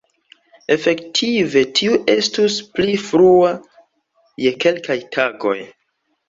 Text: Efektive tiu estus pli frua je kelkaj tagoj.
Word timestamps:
Efektive 0.75 1.61
tiu 1.79 1.99
estus 2.13 2.55
pli 2.79 2.95
frua 3.03 3.53
je 4.47 4.55
kelkaj 4.65 4.99
tagoj. 5.19 5.57